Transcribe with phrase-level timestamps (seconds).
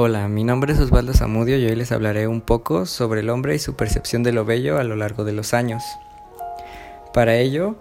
[0.00, 3.56] Hola, mi nombre es Osvaldo Zamudio y hoy les hablaré un poco sobre el hombre
[3.56, 5.82] y su percepción de lo bello a lo largo de los años.
[7.12, 7.74] Para ello,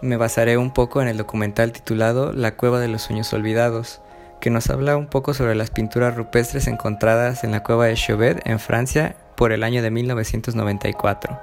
[0.00, 4.00] me basaré un poco en el documental titulado La cueva de los sueños olvidados,
[4.40, 8.40] que nos habla un poco sobre las pinturas rupestres encontradas en la cueva de Chauvet
[8.46, 11.38] en Francia por el año de 1994.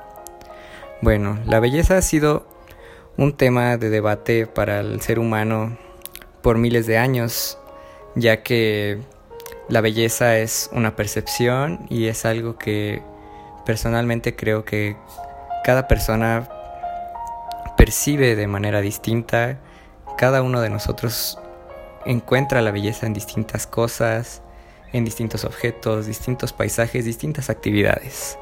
[1.04, 2.48] Bueno, la belleza ha sido
[3.16, 5.78] un tema de debate para el ser humano
[6.42, 7.60] por miles de años,
[8.16, 9.04] ya que
[9.70, 13.02] la belleza es una percepción y es algo que
[13.66, 14.96] personalmente creo que
[15.64, 16.48] cada persona
[17.76, 19.60] percibe de manera distinta.
[20.18, 21.38] Cada uno de nosotros
[22.06, 24.42] encuentra la belleza en distintas cosas,
[24.94, 28.40] en distintos objetos, distintos paisajes, distintas actividades.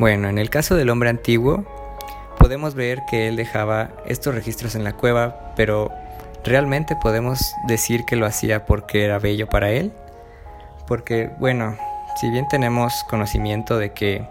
[0.00, 1.64] Bueno, en el caso del hombre antiguo,
[2.38, 5.92] podemos ver que él dejaba estos registros en la cueva, pero
[6.42, 9.92] ¿realmente podemos decir que lo hacía porque era bello para él?
[10.90, 11.76] Porque bueno,
[12.16, 14.26] si bien tenemos conocimiento de que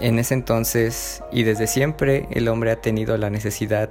[0.00, 3.90] en ese entonces y desde siempre el hombre ha tenido la necesidad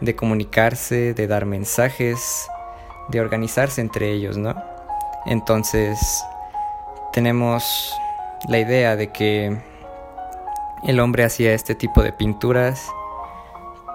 [0.00, 2.48] de comunicarse, de dar mensajes,
[3.06, 4.60] de organizarse entre ellos, ¿no?
[5.26, 6.24] Entonces
[7.12, 7.94] tenemos
[8.48, 9.56] la idea de que
[10.82, 12.90] el hombre hacía este tipo de pinturas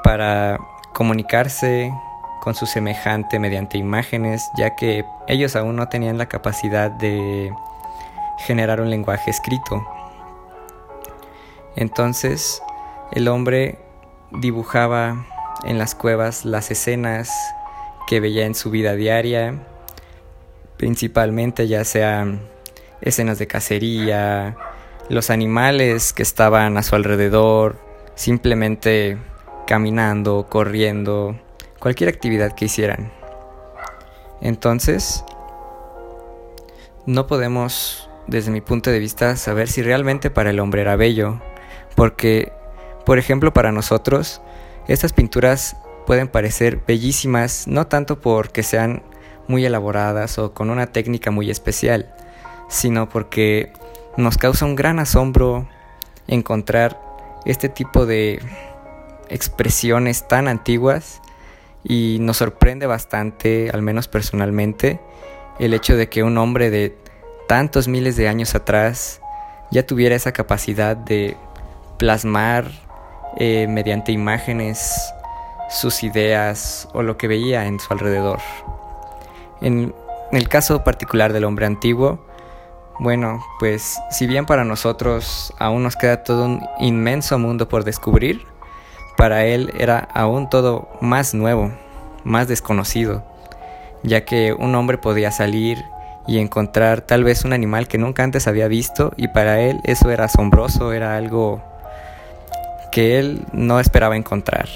[0.01, 0.61] para
[0.93, 1.91] comunicarse,
[2.45, 7.51] con su semejante mediante imágenes, ya que ellos aún no tenían la capacidad de
[8.37, 9.83] generar un lenguaje escrito.
[11.75, 12.61] Entonces,
[13.11, 13.79] el hombre
[14.31, 15.25] dibujaba
[15.63, 17.31] en las cuevas las escenas
[18.05, 19.55] que veía en su vida diaria,
[20.77, 22.41] principalmente ya sean
[23.01, 24.55] escenas de cacería,
[25.09, 27.79] los animales que estaban a su alrededor,
[28.13, 29.17] simplemente
[29.65, 31.39] caminando, corriendo,
[31.85, 33.11] cualquier actividad que hicieran.
[34.41, 35.23] Entonces,
[37.05, 41.39] no podemos, desde mi punto de vista, saber si realmente para el hombre era bello,
[41.93, 42.51] porque,
[43.05, 44.41] por ejemplo, para nosotros,
[44.87, 49.03] estas pinturas pueden parecer bellísimas, no tanto porque sean
[49.47, 52.11] muy elaboradas o con una técnica muy especial,
[52.67, 53.71] sino porque
[54.17, 55.69] nos causa un gran asombro
[56.25, 56.99] encontrar
[57.45, 58.41] este tipo de
[59.29, 61.21] expresiones tan antiguas
[61.87, 64.99] y nos sorprende bastante, al menos personalmente,
[65.59, 66.97] el hecho de que un hombre de
[67.47, 69.21] tantos miles de años atrás
[69.71, 71.37] ya tuviera esa capacidad de
[71.97, 72.71] plasmar
[73.37, 74.95] eh, mediante imágenes
[75.69, 78.39] sus ideas o lo que veía en su alrededor.
[79.61, 79.93] En
[80.31, 82.19] el caso particular del hombre antiguo,
[82.99, 88.45] bueno, pues si bien para nosotros aún nos queda todo un inmenso mundo por descubrir,
[89.25, 91.71] para él era aún todo más nuevo,
[92.23, 93.23] más desconocido,
[94.03, 95.83] ya que un hombre podía salir
[96.27, 100.11] y encontrar tal vez un animal que nunca antes había visto y para él eso
[100.11, 101.59] era asombroso, era algo
[102.91, 104.69] que él no esperaba encontrar.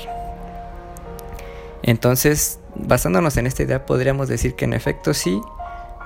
[1.83, 5.39] Entonces, basándonos en esta idea, podríamos decir que en efecto sí,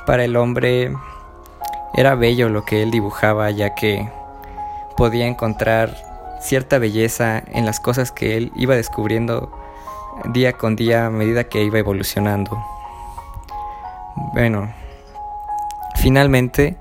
[0.06, 0.92] para el hombre
[1.96, 4.10] era bello lo que él dibujaba, ya que
[4.98, 6.12] podía encontrar
[6.44, 9.52] cierta belleza en las cosas que él iba descubriendo
[10.26, 12.64] día con día a medida que iba evolucionando.
[14.34, 14.72] Bueno,
[15.96, 16.78] finalmente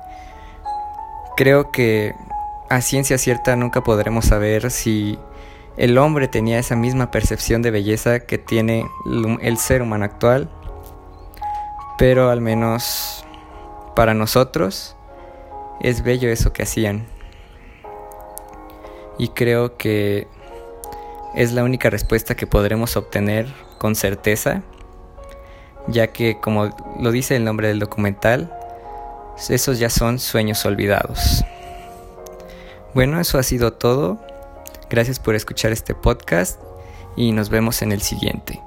[1.37, 2.15] creo que
[2.69, 5.19] a ciencia cierta nunca podremos saber si
[5.77, 8.87] el hombre tenía esa misma percepción de belleza que tiene
[9.41, 10.50] el ser humano actual,
[11.99, 13.25] pero al menos
[13.94, 14.97] para nosotros
[15.81, 17.06] es bello eso que hacían
[19.19, 20.27] y creo que
[21.34, 23.47] es la única respuesta que podremos obtener
[23.78, 24.62] con certeza,
[25.89, 28.53] ya que como lo dice el nombre del documental,
[29.49, 31.45] esos ya son sueños olvidados.
[32.95, 34.21] Bueno, eso ha sido todo.
[34.91, 36.61] Gracias por escuchar este podcast
[37.17, 38.61] y nos vemos en el siguiente.